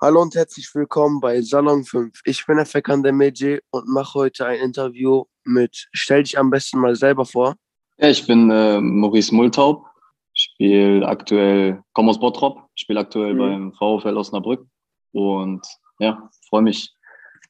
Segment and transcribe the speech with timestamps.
[0.00, 2.20] Hallo und herzlich willkommen bei Salon 5.
[2.24, 6.78] Ich bin der Fekande Medje und mache heute ein Interview mit Stell dich am besten
[6.78, 7.56] mal selber vor.
[7.96, 9.86] Ja, ich bin äh, Maurice Multaub,
[10.34, 13.38] spiele aktuell, komme aus Bottrop, spiele aktuell mhm.
[13.38, 14.64] beim VfL Osnabrück
[15.10, 15.66] und
[15.98, 16.94] ja, freue mich,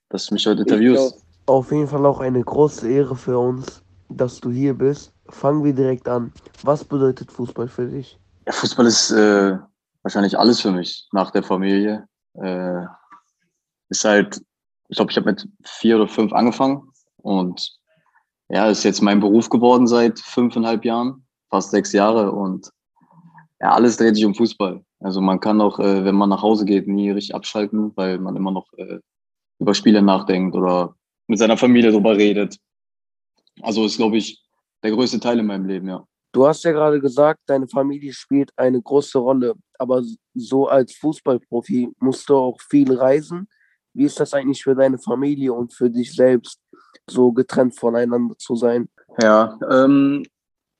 [0.08, 1.22] dass du mich heute interviewst.
[1.44, 5.12] Auf jeden Fall auch eine große Ehre für uns, dass du hier bist.
[5.28, 6.32] Fangen wir direkt an.
[6.62, 8.18] Was bedeutet Fußball für dich?
[8.46, 9.58] Ja, Fußball ist äh,
[10.00, 12.08] wahrscheinlich alles für mich nach der Familie.
[12.42, 12.84] Äh,
[13.90, 14.40] ist halt,
[14.88, 17.78] ich glaube, ich habe mit vier oder fünf angefangen und
[18.48, 22.70] ja, ist jetzt mein Beruf geworden seit fünfeinhalb Jahren, fast sechs Jahre und
[23.60, 24.84] ja, alles dreht sich um Fußball.
[25.00, 28.36] Also man kann auch, äh, wenn man nach Hause geht, nie richtig abschalten, weil man
[28.36, 29.00] immer noch äh,
[29.58, 30.94] über Spiele nachdenkt oder
[31.26, 32.58] mit seiner Familie darüber redet.
[33.62, 34.42] Also ist, glaube ich,
[34.82, 36.06] der größte Teil in meinem Leben, ja.
[36.38, 41.88] Du hast ja gerade gesagt, deine Familie spielt eine große Rolle, aber so als Fußballprofi
[41.98, 43.48] musst du auch viel reisen.
[43.92, 46.60] Wie ist das eigentlich für deine Familie und für dich selbst,
[47.10, 48.88] so getrennt voneinander zu sein?
[49.20, 50.22] Ja, ähm,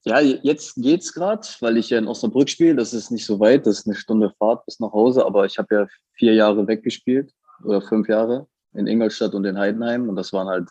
[0.05, 2.77] ja jetzt geht's gerade, weil ich ja in Osnabrück spiele.
[2.77, 5.59] Das ist nicht so weit, das ist eine Stunde Fahrt bis nach Hause, aber ich
[5.59, 10.33] habe ja vier Jahre weggespielt oder fünf Jahre in Ingolstadt und in Heidenheim und das
[10.33, 10.69] waren halt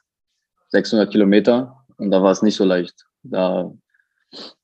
[0.69, 3.05] 600 Kilometer und da war es nicht so leicht.
[3.23, 3.69] Da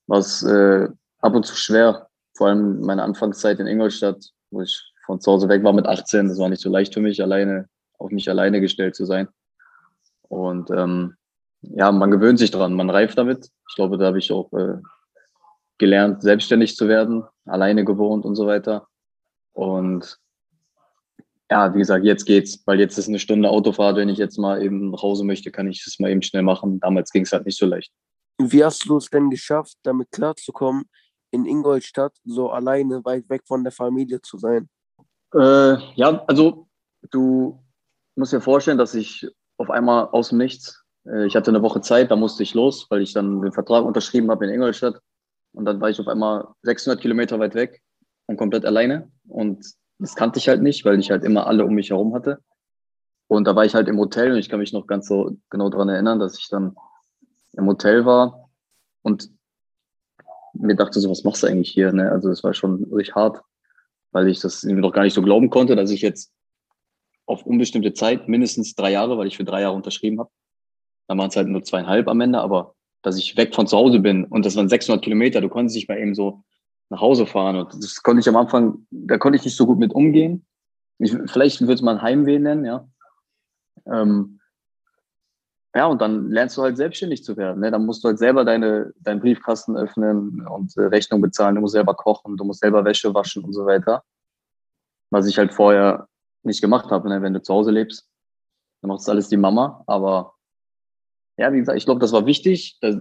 [0.06, 0.88] war es äh,
[1.20, 2.08] ab und zu schwer.
[2.34, 6.28] Vor allem meine Anfangszeit in Ingolstadt, wo ich von zu Hause weg war mit 18.
[6.28, 9.28] Das war nicht so leicht für mich, alleine auf mich alleine gestellt zu sein.
[10.28, 11.16] Und ähm,
[11.62, 13.50] ja, man gewöhnt sich dran, man reift damit.
[13.68, 14.78] Ich glaube, da habe ich auch äh,
[15.78, 18.86] gelernt, selbstständig zu werden, alleine gewohnt und so weiter.
[19.52, 20.18] Und
[21.50, 23.96] ja, wie gesagt, jetzt geht's, weil jetzt ist eine Stunde Autofahrt.
[23.96, 26.80] Wenn ich jetzt mal eben nach Hause möchte, kann ich das mal eben schnell machen.
[26.80, 27.92] Damals ging es halt nicht so leicht.
[28.38, 30.84] Wie hast du es denn geschafft, damit klarzukommen,
[31.30, 34.68] in Ingolstadt so alleine weit weg von der Familie zu sein?
[35.34, 36.68] Äh, ja, also
[37.10, 37.60] du
[38.16, 41.80] musst dir vorstellen, dass ich auf einmal aus dem Nichts, äh, ich hatte eine Woche
[41.80, 45.00] Zeit, da musste ich los, weil ich dann den Vertrag unterschrieben habe in Ingolstadt.
[45.52, 47.82] Und dann war ich auf einmal 600 Kilometer weit weg
[48.26, 49.10] und komplett alleine.
[49.28, 49.64] Und
[49.98, 52.38] das kannte ich halt nicht, weil ich halt immer alle um mich herum hatte.
[53.28, 55.70] Und da war ich halt im Hotel und ich kann mich noch ganz so genau
[55.70, 56.76] daran erinnern, dass ich dann
[57.56, 58.50] im Hotel war
[59.02, 59.30] und
[60.54, 61.92] mir dachte so, was machst du eigentlich hier?
[61.92, 62.10] Ne?
[62.10, 63.42] Also es war schon richtig hart,
[64.12, 66.32] weil ich das noch gar nicht so glauben konnte, dass ich jetzt
[67.26, 70.30] auf unbestimmte Zeit, mindestens drei Jahre, weil ich für drei Jahre unterschrieben habe,
[71.08, 73.98] dann waren es halt nur zweieinhalb am Ende, aber dass ich weg von zu Hause
[73.98, 76.42] bin und das waren 600 Kilometer, du konntest nicht mal eben so
[76.90, 79.78] nach Hause fahren und das konnte ich am Anfang, da konnte ich nicht so gut
[79.78, 80.46] mit umgehen.
[80.98, 82.88] Ich, vielleicht würde ein Heimweh nennen, ja.
[83.86, 84.40] Ähm,
[85.74, 87.60] ja, und dann lernst du halt selbstständig zu werden.
[87.60, 87.70] Ne?
[87.72, 91.56] Dann musst du halt selber deine, deinen Briefkasten öffnen und äh, Rechnung bezahlen.
[91.56, 94.04] Du musst selber kochen, du musst selber Wäsche waschen und so weiter.
[95.10, 96.08] Was ich halt vorher
[96.44, 97.08] nicht gemacht habe.
[97.08, 97.22] Ne?
[97.22, 98.08] Wenn du zu Hause lebst,
[98.80, 99.82] dann macht das alles die Mama.
[99.88, 100.34] Aber
[101.38, 102.96] ja, wie gesagt, ich glaube, das war wichtig, dass,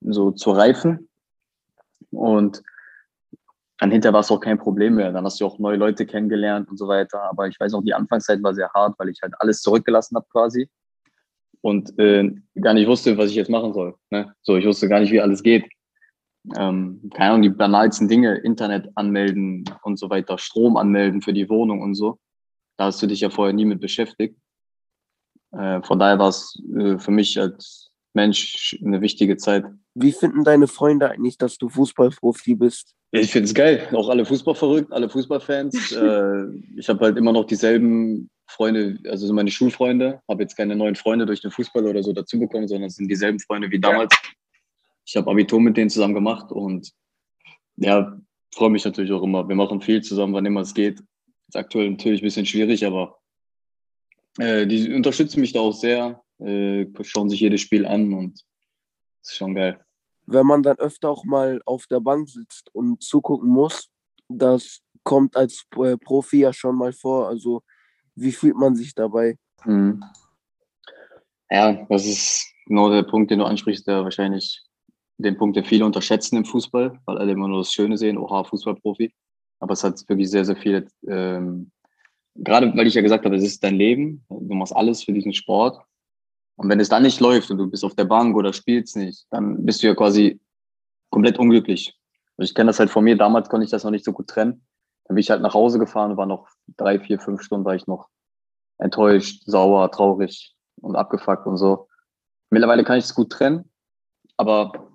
[0.00, 1.08] so zu reifen.
[2.12, 2.62] Und
[3.78, 5.10] dann hinterher war es auch kein Problem mehr.
[5.10, 7.20] Dann hast du auch neue Leute kennengelernt und so weiter.
[7.24, 10.26] Aber ich weiß auch, die Anfangszeit war sehr hart, weil ich halt alles zurückgelassen habe
[10.30, 10.70] quasi
[11.60, 12.30] und äh,
[12.60, 13.94] gar nicht wusste, was ich jetzt machen soll.
[14.10, 14.32] Ne?
[14.42, 15.64] So, ich wusste gar nicht, wie alles geht.
[16.56, 21.48] Ähm, keine Ahnung, die banalsten Dinge, Internet anmelden und so weiter, Strom anmelden für die
[21.48, 22.18] Wohnung und so.
[22.76, 24.38] Da hast du dich ja vorher nie mit beschäftigt.
[25.52, 29.64] Äh, von daher war es äh, für mich als Mensch eine wichtige Zeit.
[29.94, 32.94] Wie finden deine Freunde eigentlich, dass du Fußballprofi bist?
[33.12, 33.88] Ich finde es geil.
[33.92, 35.92] Auch alle Fußball verrückt, alle Fußballfans.
[35.92, 36.44] äh,
[36.76, 41.26] ich habe halt immer noch dieselben Freunde, also meine Schulfreunde, habe jetzt keine neuen Freunde
[41.26, 44.14] durch den Fußball oder so dazu bekommen, sondern es sind dieselben Freunde wie damals.
[44.14, 44.30] Ja.
[45.04, 46.92] Ich habe Abitur mit denen zusammen gemacht und
[47.76, 48.18] ja,
[48.54, 49.48] freue mich natürlich auch immer.
[49.48, 51.00] Wir machen viel zusammen, wann immer es geht.
[51.48, 53.18] Ist aktuell natürlich ein bisschen schwierig, aber
[54.38, 58.44] äh, die unterstützen mich da auch sehr, äh, schauen sich jedes Spiel an und
[59.22, 59.80] ist schon geil.
[60.26, 63.90] Wenn man dann öfter auch mal auf der Bank sitzt und zugucken muss,
[64.28, 67.28] das kommt als äh, Profi ja schon mal vor.
[67.28, 67.62] Also
[68.16, 69.38] wie fühlt man sich dabei?
[69.64, 70.02] Mhm.
[71.50, 74.62] Ja, das ist genau der Punkt, den du ansprichst, der wahrscheinlich
[75.18, 78.44] den Punkt, den viele unterschätzen im Fußball, weil alle immer nur das Schöne sehen, oha,
[78.44, 79.14] Fußballprofi.
[79.60, 81.70] Aber es hat wirklich sehr, sehr viele, ähm,
[82.34, 85.32] gerade weil ich ja gesagt habe, es ist dein Leben, du machst alles für diesen
[85.32, 85.80] Sport.
[86.56, 89.26] Und wenn es dann nicht läuft und du bist auf der Bank oder spielst nicht,
[89.30, 90.40] dann bist du ja quasi
[91.10, 91.94] komplett unglücklich.
[92.36, 94.28] Also ich kenne das halt von mir, damals konnte ich das noch nicht so gut
[94.28, 94.65] trennen.
[95.06, 97.74] Dann bin ich halt nach Hause gefahren und war noch drei, vier, fünf Stunden war
[97.74, 98.08] ich noch
[98.78, 101.88] enttäuscht, sauer, traurig und abgefuckt und so.
[102.50, 103.70] Mittlerweile kann ich es gut trennen,
[104.36, 104.90] aber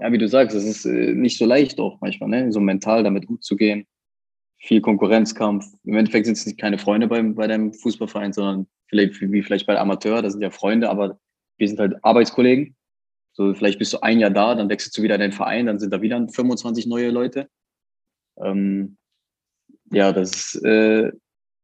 [0.00, 2.52] ja, wie du sagst, es ist äh, nicht so leicht auch manchmal, ne?
[2.52, 3.86] so mental damit umzugehen.
[4.58, 5.66] viel Konkurrenzkampf.
[5.84, 9.78] Im Endeffekt sind es keine Freunde beim, bei deinem Fußballverein, sondern vielleicht wie vielleicht bei
[9.78, 11.18] Amateur, das sind ja Freunde, aber
[11.58, 12.74] wir sind halt Arbeitskollegen.
[13.32, 15.92] So, vielleicht bist du ein Jahr da, dann wechselst du wieder deinen Verein, dann sind
[15.92, 17.48] da wieder 25 neue Leute.
[18.38, 18.96] Ähm,
[19.94, 21.12] ja, das ist, äh,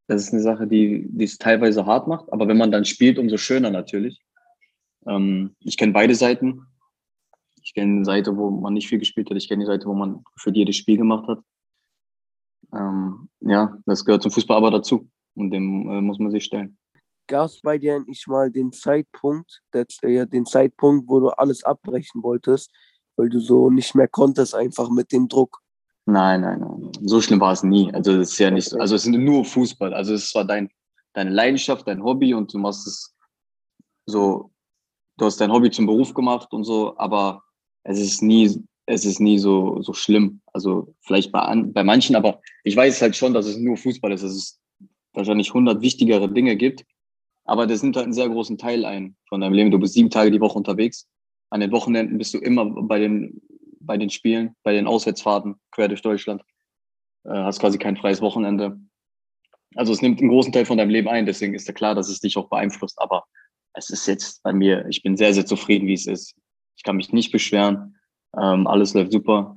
[0.07, 3.37] das ist eine Sache, die, es teilweise hart macht, aber wenn man dann spielt, umso
[3.37, 4.21] schöner natürlich.
[5.07, 6.67] Ähm, ich kenne beide Seiten.
[7.63, 9.37] Ich kenne eine Seite, wo man nicht viel gespielt hat.
[9.37, 11.39] Ich kenne die Seite, wo man für jedes Spiel gemacht hat.
[12.75, 16.77] Ähm, ja, das gehört zum Fußball aber dazu und dem äh, muss man sich stellen.
[17.27, 21.63] Gab es bei dir nicht mal den Zeitpunkt, das, äh, den Zeitpunkt, wo du alles
[21.63, 22.73] abbrechen wolltest,
[23.17, 25.61] weil du so nicht mehr konntest, einfach mit dem Druck?
[26.07, 26.91] Nein, nein, nein.
[27.03, 27.93] So schlimm war es nie.
[27.93, 29.95] Also es ist ja nicht, also es ist nur Fußball.
[29.95, 30.71] Also es war dein,
[31.13, 33.15] deine Leidenschaft, dein Hobby und du machst es
[34.07, 34.51] so,
[35.19, 37.43] du hast dein Hobby zum Beruf gemacht und so, aber
[37.85, 40.41] es ist nie, es ist nie so, so schlimm.
[40.53, 44.25] Also vielleicht bei, bei manchen, aber ich weiß halt schon, dass es nur Fußball ist,
[44.25, 44.61] dass es
[45.13, 46.85] wahrscheinlich 100 wichtigere Dinge gibt.
[47.45, 49.71] Aber das nimmt halt einen sehr großen Teil ein von deinem Leben.
[49.71, 51.09] Du bist sieben Tage die Woche unterwegs.
[51.51, 53.41] An den Wochenenden bist du immer bei den,
[53.81, 56.43] bei den Spielen, bei den Auswärtsfahrten quer durch Deutschland.
[57.25, 58.79] Äh, hast quasi kein freies Wochenende.
[59.75, 61.27] Also es nimmt einen großen Teil von deinem Leben ein.
[61.27, 63.01] Deswegen ist ja klar, dass es dich auch beeinflusst.
[63.01, 63.25] Aber
[63.75, 66.35] es ist jetzt bei mir, ich bin sehr, sehr zufrieden, wie es ist.
[66.77, 67.97] Ich kann mich nicht beschweren.
[68.37, 69.57] Ähm, alles läuft super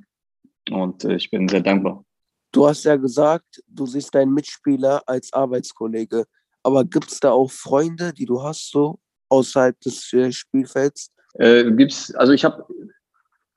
[0.72, 2.04] und äh, ich bin sehr dankbar.
[2.52, 6.26] Du hast ja gesagt, du siehst deinen Mitspieler als Arbeitskollege.
[6.62, 9.00] Aber gibt es da auch Freunde, die du hast, so
[9.30, 11.12] außerhalb des äh, Spielfelds?
[11.36, 12.66] Äh, gibt's, also ich habe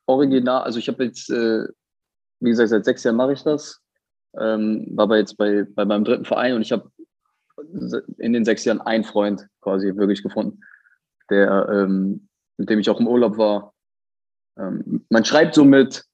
[0.06, 1.66] original, also ich habe jetzt, äh,
[2.40, 3.82] wie gesagt, seit sechs Jahren mache ich das.
[4.38, 6.90] Ähm, war aber jetzt bei, bei meinem dritten Verein und ich habe
[8.18, 10.60] in den sechs Jahren einen Freund quasi wirklich gefunden,
[11.30, 13.74] der, ähm, mit dem ich auch im Urlaub war.
[14.58, 16.04] Ähm, man schreibt so mit,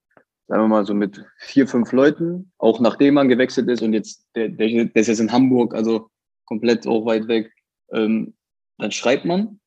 [0.46, 4.24] sagen wir mal, so mit vier, fünf Leuten, auch nachdem man gewechselt ist und jetzt,
[4.34, 6.08] der, der, der ist jetzt in Hamburg, also
[6.46, 7.52] komplett auch weit weg.
[7.92, 8.34] Ähm,
[8.78, 9.60] dann schreibt man,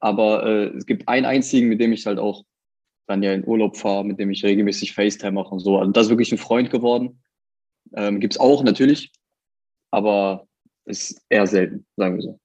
[0.00, 2.44] aber äh, es gibt einen einzigen, mit dem ich halt auch
[3.10, 5.78] dann ja in Urlaub fahre, mit dem ich regelmäßig FaceTime mache und so.
[5.78, 7.20] Also das ist wirklich ein Freund geworden.
[7.94, 9.12] Ähm, gibt es auch natürlich,
[9.90, 10.46] aber
[10.84, 12.40] ist eher selten, sagen wir so.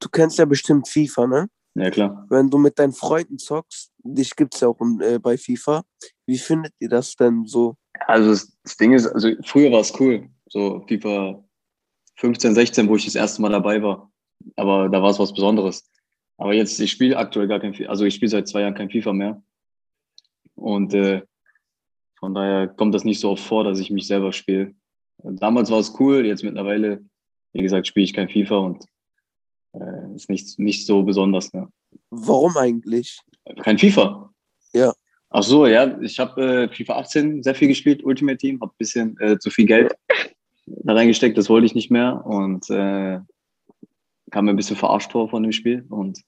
[0.00, 1.48] Du kennst ja bestimmt FIFA, ne?
[1.74, 2.26] Ja, klar.
[2.30, 5.82] Wenn du mit deinen Freunden zockst, dich gibt es ja auch äh, bei FIFA.
[6.26, 7.74] Wie findet ihr das denn so?
[8.06, 10.28] Also das, das Ding ist, also früher war es cool.
[10.48, 11.44] So FIFA
[12.16, 14.12] 15, 16, wo ich das erste Mal dabei war.
[14.54, 15.90] Aber da war es was Besonderes.
[16.36, 18.90] Aber jetzt, ich spiele aktuell gar kein FIFA, also ich spiele seit zwei Jahren kein
[18.90, 19.42] FIFA mehr.
[20.58, 21.22] Und äh,
[22.18, 24.74] von daher kommt das nicht so oft vor, dass ich mich selber spiele.
[25.22, 27.04] Damals war es cool, jetzt mittlerweile,
[27.52, 28.84] wie gesagt, spiele ich kein FIFA und
[29.72, 31.52] äh, ist nicht, nicht so besonders.
[31.52, 31.68] Ne?
[32.10, 33.18] Warum eigentlich?
[33.62, 34.32] Kein FIFA.
[34.72, 34.92] Ja.
[35.30, 38.78] Ach so, ja, ich habe äh, FIFA 18 sehr viel gespielt, Ultimate Team, habe ein
[38.78, 39.94] bisschen äh, zu viel Geld
[40.84, 43.20] da reingesteckt, das wollte ich nicht mehr und äh,
[44.30, 46.20] kam mir ein bisschen verarscht vor von dem Spiel und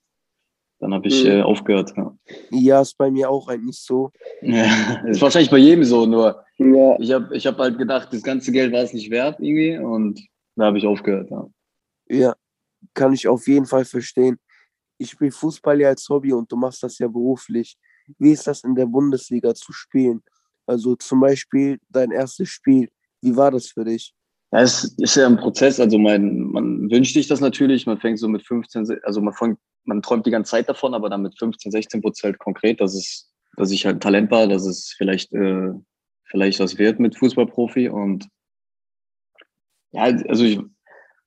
[0.80, 1.30] dann habe ich mhm.
[1.30, 1.92] äh, aufgehört.
[1.96, 2.14] Ja.
[2.50, 4.10] ja, ist bei mir auch eigentlich so.
[4.42, 6.96] Ja, ist wahrscheinlich bei jedem so, nur ja.
[6.98, 10.20] ich habe ich hab halt gedacht, das ganze Geld war es nicht wert irgendwie und
[10.56, 11.30] da habe ich aufgehört.
[11.30, 11.46] Ja.
[12.08, 12.34] ja,
[12.94, 14.38] kann ich auf jeden Fall verstehen.
[14.98, 17.76] Ich spiele Fußball ja als Hobby und du machst das ja beruflich.
[18.18, 20.22] Wie ist das in der Bundesliga zu spielen?
[20.66, 22.88] Also zum Beispiel dein erstes Spiel.
[23.22, 24.14] Wie war das für dich?
[24.52, 25.78] Ja, es ist ja ein Prozess.
[25.78, 27.86] Also man, man wünscht sich das natürlich.
[27.86, 31.08] Man fängt so mit 15, also man, fängt, man träumt die ganze Zeit davon, aber
[31.08, 34.94] dann mit 15, 16 Prozent konkret, dass es, dass ich halt Talent war, dass es
[34.96, 35.70] vielleicht, äh,
[36.24, 37.88] vielleicht was wird mit Fußballprofi.
[37.88, 38.28] Und
[39.92, 40.60] ja, also ich,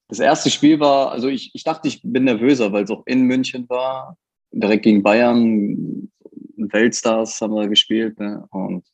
[0.07, 3.24] das erste Spiel war, also ich, ich dachte, ich bin nervöser, weil es auch in
[3.24, 4.17] München war,
[4.51, 6.12] direkt gegen Bayern,
[6.57, 8.19] Weltstars haben wir gespielt.
[8.19, 8.45] Ne?
[8.51, 8.86] Und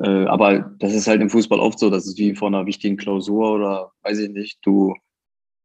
[0.00, 2.96] äh, aber das ist halt im Fußball oft so, das ist wie vor einer wichtigen
[2.96, 4.94] Klausur oder weiß ich nicht, du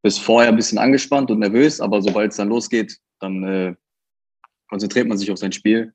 [0.03, 3.75] bist vorher ein bisschen angespannt und nervös, aber sobald es dann losgeht, dann äh,
[4.69, 5.93] konzentriert man sich auf sein Spiel.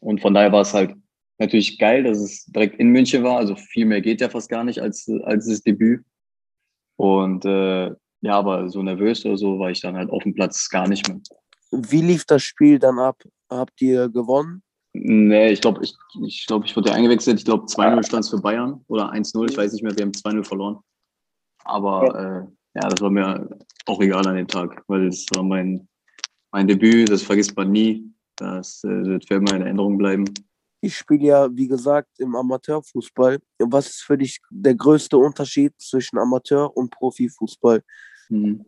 [0.00, 0.96] Und von daher war es halt
[1.38, 3.36] natürlich geil, dass es direkt in München war.
[3.36, 6.04] Also viel mehr geht ja fast gar nicht als, als das Debüt.
[6.96, 7.88] Und äh,
[8.22, 11.06] ja, aber so nervös oder so war ich dann halt auf dem Platz gar nicht
[11.08, 11.20] mehr.
[11.70, 13.22] Wie lief das Spiel dann ab?
[13.50, 14.62] Habt ihr gewonnen?
[14.94, 17.38] Nee, ich glaube, ich, ich, glaub, ich wurde ja eingewechselt.
[17.38, 19.96] Ich glaube, 2-0 stand es für Bayern oder 1-0, ich weiß nicht mehr.
[19.96, 20.78] Wir haben 2-0 verloren.
[21.64, 22.86] Aber ja.
[22.86, 23.48] Äh, das war mir
[23.86, 25.88] auch egal an dem Tag, weil es war mein,
[26.50, 28.12] mein Debüt, das vergisst man nie.
[28.36, 30.24] Das äh, wird für immer in Erinnerung bleiben.
[30.80, 33.38] Ich spiele ja, wie gesagt, im Amateurfußball.
[33.58, 37.82] Was ist für dich der größte Unterschied zwischen Amateur- und Profifußball?
[38.28, 38.64] Hm.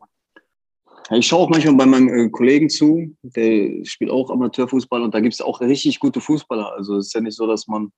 [1.11, 5.21] Ich schaue auch manchmal bei meinem äh, Kollegen zu, der spielt auch Amateurfußball und da
[5.21, 6.73] gibt es auch richtig gute Fußballer.
[6.73, 7.93] Also es ist ja nicht so, dass man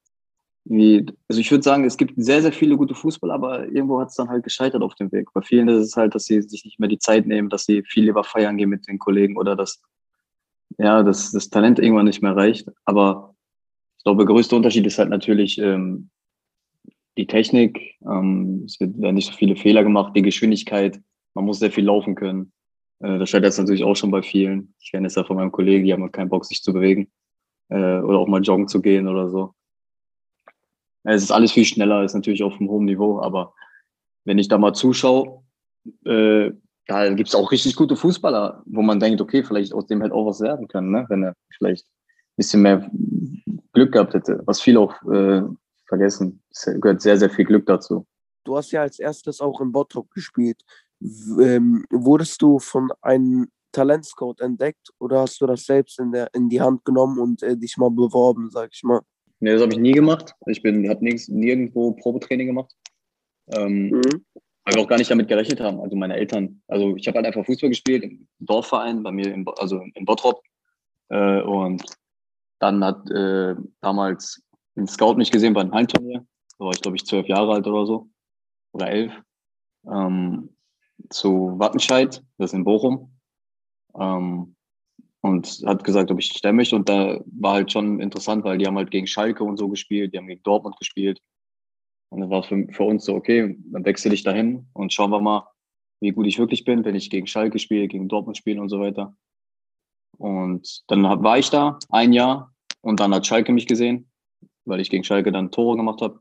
[0.68, 4.16] also ich würde sagen, es gibt sehr, sehr viele gute Fußballer, aber irgendwo hat es
[4.16, 5.28] dann halt gescheitert auf dem Weg.
[5.32, 7.85] Bei vielen ist es halt, dass sie sich nicht mehr die Zeit nehmen, dass sie
[7.85, 9.80] viel lieber feiern gehen mit den Kollegen oder dass,
[10.78, 12.68] ja, dass das Talent irgendwann nicht mehr reicht.
[12.85, 13.35] Aber
[13.99, 16.11] ich glaube, der größte Unterschied ist halt natürlich ähm,
[17.16, 17.96] die Technik.
[18.04, 21.00] Ähm, es werden nicht so viele Fehler gemacht, die Geschwindigkeit.
[21.35, 22.52] Man muss sehr viel laufen können.
[22.99, 24.75] Äh, das scheitert jetzt natürlich auch schon bei vielen.
[24.80, 27.08] Ich kenne es ja von meinem Kollegen, die haben keinen Bock, sich zu bewegen
[27.68, 29.54] äh, oder auch mal joggen zu gehen oder so.
[31.06, 33.54] Es ist alles viel schneller, ist natürlich auf einem hohen Niveau, aber
[34.25, 35.42] wenn ich da mal zuschaue,
[36.04, 36.50] äh,
[36.86, 40.14] da gibt es auch richtig gute Fußballer, wo man denkt, okay, vielleicht aus dem hätte
[40.14, 41.06] auch was werden können, ne?
[41.08, 42.90] wenn er vielleicht ein bisschen mehr
[43.72, 44.42] Glück gehabt hätte.
[44.46, 45.42] Was viele auch äh,
[45.86, 46.42] vergessen.
[46.50, 48.06] Es gehört sehr, sehr viel Glück dazu.
[48.44, 50.60] Du hast ja als erstes auch in Bottrop gespielt.
[51.00, 56.48] Ähm, wurdest du von einem Talentscout entdeckt oder hast du das selbst in, der, in
[56.48, 59.00] die Hand genommen und äh, dich mal beworben, sag ich mal?
[59.40, 60.35] Nee, das habe ich nie gemacht.
[60.47, 62.75] Ich bin, habe nirgendwo Probetraining gemacht.
[63.52, 64.25] Ähm, mhm.
[64.64, 65.81] Weil wir auch gar nicht damit gerechnet haben.
[65.81, 66.61] Also meine Eltern.
[66.66, 70.43] Also ich habe halt einfach Fußball gespielt im Dorfverein bei mir, in, also in Bottrop.
[71.09, 71.85] Äh, und
[72.59, 74.43] dann hat äh, damals
[74.76, 76.26] ein Scout mich gesehen bei einem Heimturnier.
[76.59, 78.09] Da war ich, glaube ich, zwölf Jahre alt oder so.
[78.73, 79.12] Oder elf.
[79.87, 80.57] Ähm,
[81.11, 83.12] zu Wattenscheid, das ist in Bochum.
[83.99, 84.55] Ähm,
[85.23, 86.76] und hat gesagt, ob ich stellen möchte.
[86.76, 90.12] Und da war halt schon interessant, weil die haben halt gegen Schalke und so gespielt,
[90.12, 91.20] die haben gegen Dortmund gespielt.
[92.11, 95.20] Und dann war für, für uns so, okay, dann wechsle ich dahin und schauen wir
[95.20, 95.49] mal,
[96.00, 98.78] wie gut ich wirklich bin, wenn ich gegen Schalke spiele, gegen Dortmund spiele und so
[98.80, 99.16] weiter.
[100.18, 104.11] Und dann war ich da ein Jahr und dann hat Schalke mich gesehen,
[104.64, 106.20] weil ich gegen Schalke dann Tore gemacht habe.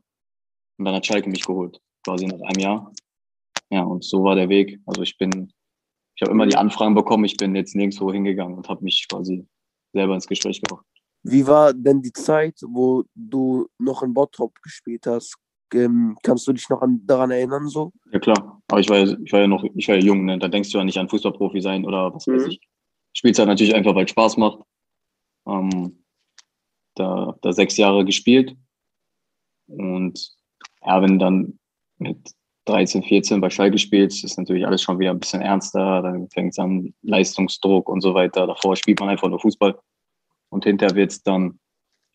[0.78, 2.92] Und dann hat Schalke mich geholt, quasi nach einem Jahr.
[3.70, 4.80] Ja, und so war der Weg.
[4.86, 5.52] Also ich bin
[6.16, 9.46] ich habe immer die Anfragen bekommen, ich bin jetzt nirgendwo hingegangen und habe mich quasi
[9.92, 10.84] selber ins Gespräch gebracht.
[11.22, 15.36] Wie war denn die Zeit, wo du noch in Bottrop gespielt hast?
[15.74, 17.92] Ähm, kannst du dich noch an, daran erinnern so?
[18.12, 20.38] Ja klar, aber ich war ja, ich war ja noch, ich war ja jung, ne?
[20.38, 22.34] da denkst du ja nicht an Fußballprofi sein oder was mhm.
[22.34, 22.60] weiß ich.
[23.12, 24.60] Spielst halt natürlich einfach, weil es Spaß macht.
[25.46, 26.04] Ähm,
[26.94, 28.56] da da sechs Jahre gespielt
[29.66, 30.34] und
[30.82, 31.58] ja, wenn dann
[31.98, 32.32] mit
[32.66, 36.02] 13, 14 bei Schalke spielt, ist natürlich alles schon wieder ein bisschen ernster.
[36.02, 38.46] Dann fängt es an Leistungsdruck und so weiter.
[38.46, 39.78] Davor spielt man einfach nur Fußball.
[40.50, 41.58] Und hinterher wird es dann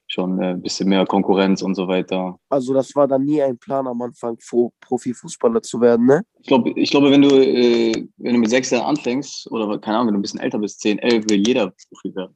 [0.07, 2.37] schon ein bisschen mehr Konkurrenz und so weiter.
[2.49, 4.37] Also das war dann nie ein Plan am Anfang,
[4.81, 6.21] Profifußballer zu werden, ne?
[6.39, 9.97] Ich glaube, ich glaube, wenn du, äh, wenn du mit sechs Jahren anfängst, oder keine
[9.97, 12.35] Ahnung, wenn du ein bisschen älter bist, zehn, elf, will jeder Profi werden.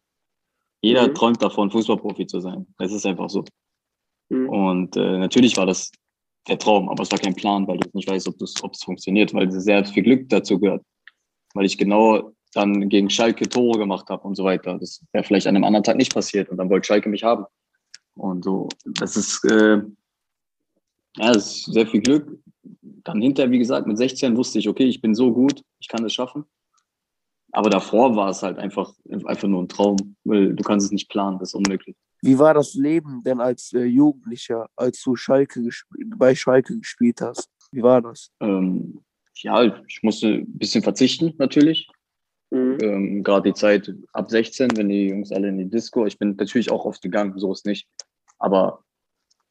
[0.82, 1.16] Jeder mhm.
[1.16, 2.66] träumt davon, Fußballprofi zu sein.
[2.78, 3.44] Das ist einfach so.
[4.30, 4.50] Mhm.
[4.50, 5.92] Und äh, natürlich war das
[6.48, 9.52] der Traum, aber es war kein Plan, weil du nicht weißt, ob es funktioniert, weil
[9.52, 10.84] sehr viel Glück dazu gehört.
[11.54, 14.78] Weil ich genau dann gegen Schalke Tore gemacht habe und so weiter.
[14.80, 17.46] Das wäre vielleicht an einem anderen Tag nicht passiert und dann wollte Schalke mich haben.
[18.16, 19.82] Und so, das ist, äh,
[21.18, 22.40] ja, das ist sehr viel Glück.
[22.82, 26.06] Dann hinterher, wie gesagt, mit 16 wusste ich, okay, ich bin so gut, ich kann
[26.06, 26.46] es schaffen.
[27.52, 28.94] Aber davor war es halt einfach,
[29.26, 31.96] einfach nur ein Traum, weil du kannst es nicht planen, das ist unmöglich.
[32.26, 35.70] Wie war das Leben denn als äh, Jugendlicher, als du Schalke
[36.18, 37.50] bei Schalke gespielt hast?
[37.72, 38.32] Wie war das?
[38.40, 39.02] Ähm,
[39.36, 41.88] ja, ich musste ein bisschen verzichten natürlich.
[42.50, 42.78] Mhm.
[42.82, 46.06] Ähm, Gerade die Zeit ab 16, wenn die Jungs alle in die Disco.
[46.08, 47.88] Ich bin natürlich auch oft gegangen, so ist nicht.
[48.40, 48.84] Aber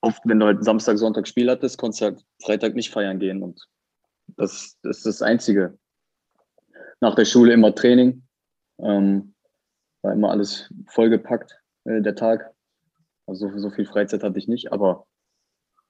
[0.00, 3.42] oft, wenn du halt Samstag, Sonntag Spiel hattest, konntest du halt Freitag nicht feiern gehen.
[3.42, 3.64] Und
[4.36, 5.78] das, das ist das Einzige.
[7.00, 8.26] Nach der Schule immer Training.
[8.80, 9.34] Ähm,
[10.02, 12.53] war immer alles vollgepackt, äh, der Tag.
[13.26, 15.06] Also so, so viel Freizeit hatte ich nicht, aber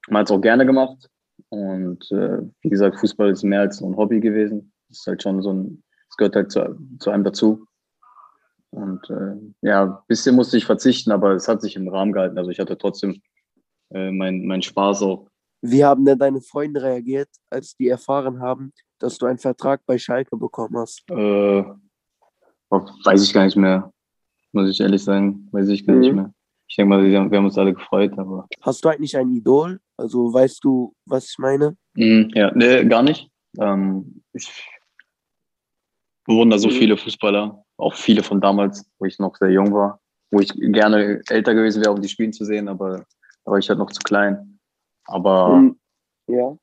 [0.08, 1.08] man hat es auch gerne gemacht.
[1.48, 4.72] Und äh, wie gesagt, Fußball ist mehr als so ein Hobby gewesen.
[4.90, 7.66] Es ist halt schon so ein, es gehört halt zu, zu einem dazu.
[8.70, 12.38] Und äh, ja, ein bisschen musste ich verzichten, aber es hat sich im Rahmen gehalten.
[12.38, 13.20] Also ich hatte trotzdem
[13.90, 15.28] äh, meinen mein Spaß auch.
[15.60, 19.96] Wie haben denn deine Freunde reagiert, als die erfahren haben, dass du einen Vertrag bei
[19.96, 21.02] Schalke bekommen hast?
[21.08, 21.64] Äh,
[22.70, 23.92] weiß ich gar nicht mehr,
[24.52, 25.48] muss ich ehrlich sagen.
[25.52, 26.00] Weiß ich gar mhm.
[26.00, 26.34] nicht mehr
[26.74, 28.18] ich denke mal, wir haben, uns alle gefreut.
[28.18, 29.78] Aber Hast du eigentlich ein Idol?
[29.96, 31.76] Also weißt du, was ich meine?
[31.94, 33.30] Mm, ja, nee, gar nicht.
[33.60, 34.50] Ähm, ich
[36.26, 36.72] bewundere so mhm.
[36.72, 40.00] viele Fußballer, auch viele von damals, wo ich noch sehr jung war,
[40.32, 43.04] wo ich gerne älter gewesen wäre, um die Spielen zu sehen, aber
[43.44, 44.58] da war ich halt noch zu klein.
[45.04, 45.78] Aber mhm.
[46.26, 46.56] ja.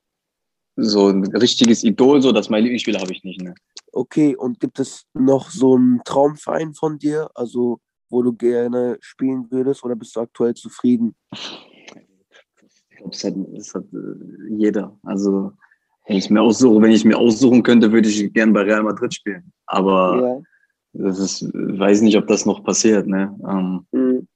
[0.76, 3.40] so ein richtiges Idol, so das mein Lieblingsspieler habe ich nicht.
[3.40, 3.54] Ne?
[3.92, 7.30] Okay, und gibt es noch so einen Traumverein von dir?
[7.34, 7.80] Also
[8.12, 11.16] wo du gerne spielen würdest oder bist du aktuell zufrieden?
[11.32, 14.96] Ich glaube, das hat, das hat äh, jeder.
[15.02, 15.52] Also,
[16.06, 19.14] wenn ich mir aussuche, wenn ich mir aussuchen könnte, würde ich gerne bei Real Madrid
[19.14, 19.50] spielen.
[19.66, 20.42] Aber ja.
[20.92, 23.06] das ist, weiß nicht, ob das noch passiert.
[23.06, 23.34] Ne?
[23.48, 24.28] Ähm, mhm.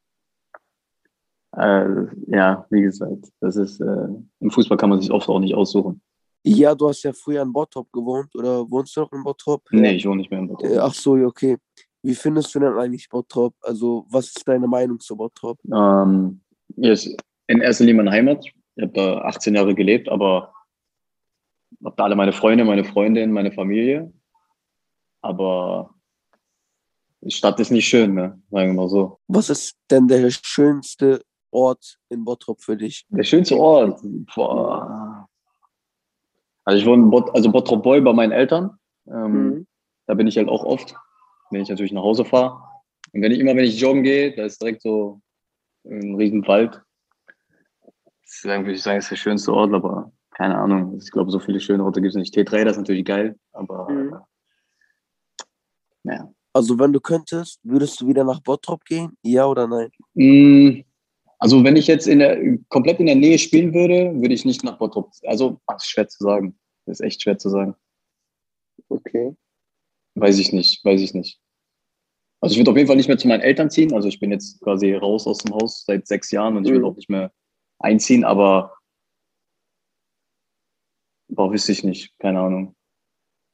[1.53, 4.09] Äh, ja, wie gesagt, das ist, äh,
[4.41, 6.01] im Fußball kann man sich oft auch nicht aussuchen.
[6.45, 9.63] Ja, du hast ja früher in Bottrop gewohnt oder wohnst du noch in Bottrop?
[9.71, 10.71] Nee, ich wohne nicht mehr in Bottrop.
[10.71, 11.59] Äh, Ach so, okay.
[12.07, 13.55] Wie findest du denn eigentlich Bottrop?
[13.63, 15.59] Also, was ist deine Meinung zu Bottrop?
[15.75, 16.41] Ähm,
[16.77, 17.17] ist
[17.49, 18.45] in erster Linie meine Heimat.
[18.77, 20.53] Ich habe da 18 Jahre gelebt, aber
[21.85, 24.13] habe da alle meine Freunde, meine Freundin, meine Familie.
[25.21, 25.95] Aber
[27.23, 28.41] die Stadt ist nicht schön, ne?
[28.53, 29.19] sagen wir mal so.
[29.27, 33.05] Was ist denn der schönste Ort in Bottrop für dich?
[33.09, 34.01] Der schönste Ort?
[34.33, 35.29] Boah.
[36.65, 38.79] Also ich wohne in Bot also Bottrop Boy bei meinen Eltern.
[39.09, 39.67] Ähm, mhm.
[40.07, 40.95] Da bin ich halt auch oft,
[41.51, 42.63] wenn ich natürlich nach Hause fahre.
[43.13, 45.21] Und wenn ich immer, wenn ich joggen gehe, da ist direkt so
[45.85, 46.83] ein riesen Wald.
[48.25, 50.99] Deswegen würde ich sagen, ist der schönste Ort, aber keine Ahnung.
[50.99, 52.35] Ich glaube, so viele schöne Orte gibt es nicht.
[52.35, 54.17] T3, das ist natürlich geil, aber mhm.
[56.05, 56.33] ja.
[56.53, 59.17] Also wenn du könntest, würdest du wieder nach Bottrop gehen?
[59.23, 59.91] Ja oder nein?
[60.15, 60.83] Mm,
[61.39, 62.39] also wenn ich jetzt in der,
[62.69, 65.11] komplett in der Nähe spielen würde, würde ich nicht nach Bottrop.
[65.25, 66.59] Also das ist schwer zu sagen.
[66.87, 67.75] Das ist echt schwer zu sagen.
[68.89, 69.37] Okay.
[70.17, 71.39] Weiß ich nicht, weiß ich nicht.
[72.41, 73.95] Also ich würde auf jeden Fall nicht mehr zu meinen Eltern ziehen.
[73.95, 76.77] Also ich bin jetzt quasi raus aus dem Haus seit sechs Jahren und ich mhm.
[76.77, 77.33] will auch nicht mehr
[77.79, 78.77] einziehen, aber
[81.29, 82.19] boah, wüsste ich nicht.
[82.19, 82.75] Keine Ahnung.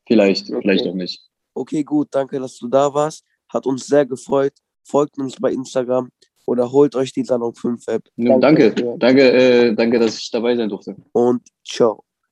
[0.07, 0.61] Vielleicht, okay.
[0.63, 1.29] vielleicht auch nicht.
[1.55, 3.25] Okay, gut, danke, dass du da warst.
[3.49, 4.55] Hat uns sehr gefreut.
[4.85, 6.11] Folgt uns bei Instagram
[6.47, 8.09] oder holt euch die Salon 5 App.
[8.17, 10.97] danke, danke, danke, äh, danke, dass ich dabei sein durfte.
[11.13, 12.05] Und ciao.